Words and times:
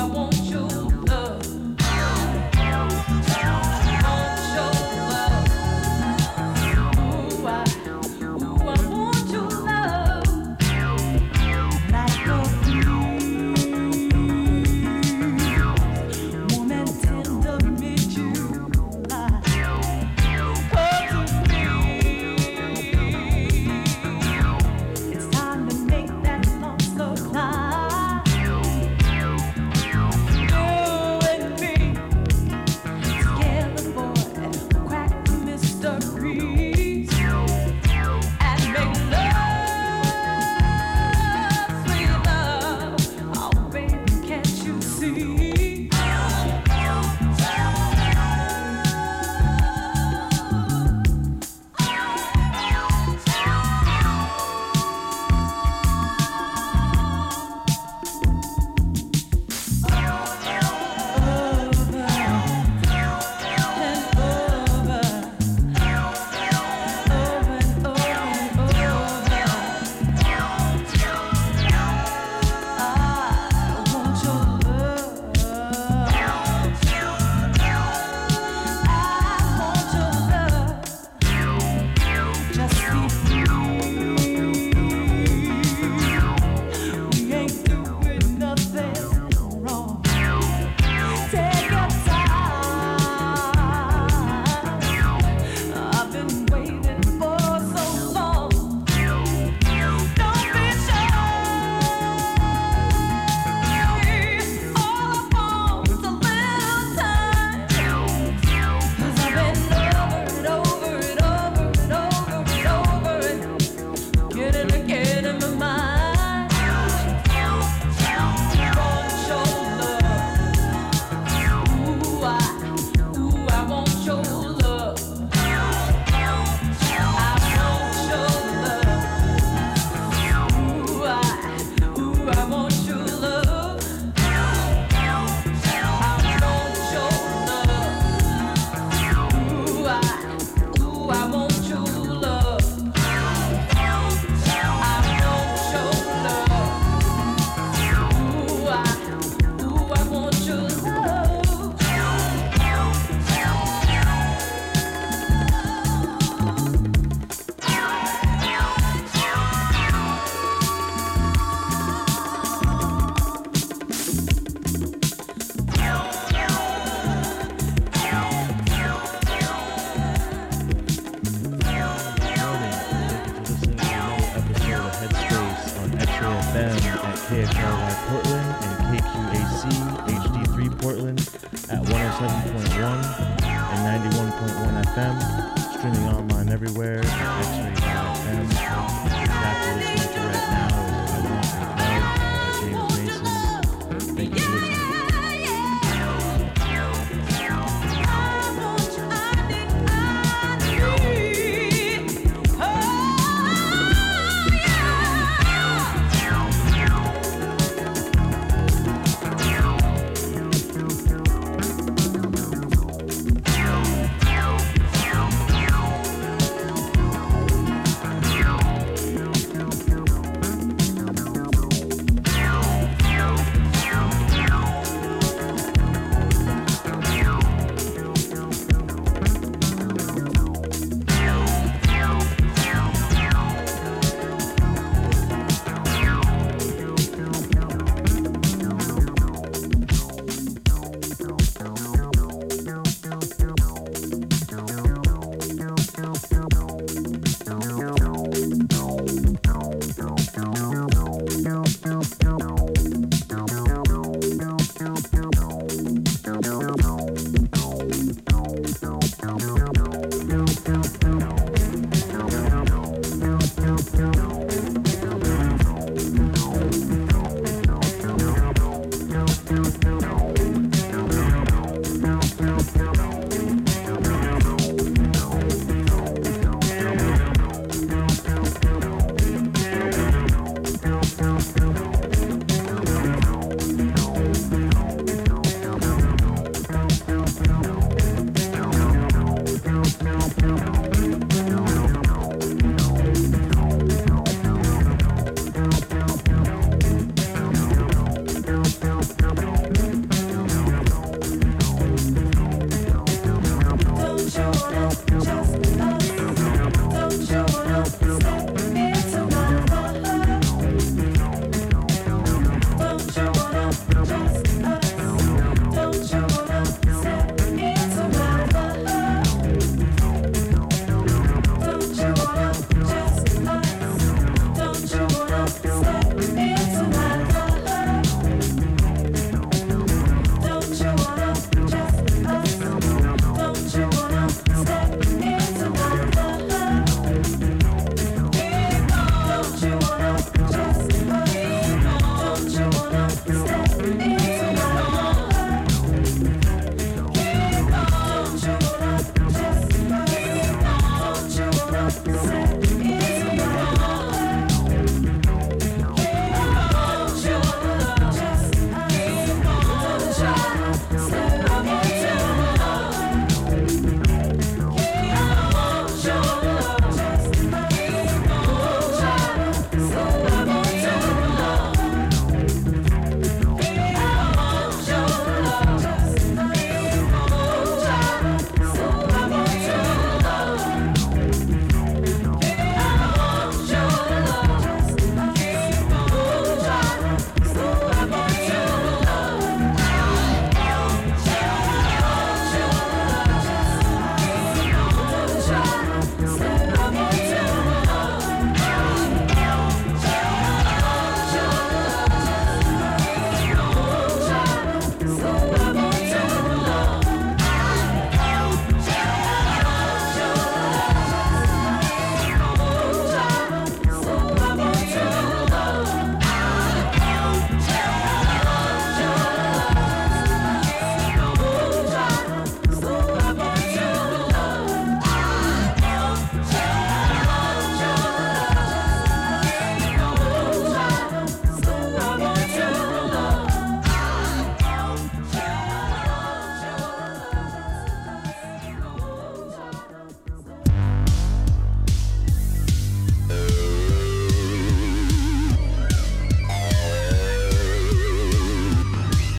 I 0.00 0.06
won't. 0.06 0.29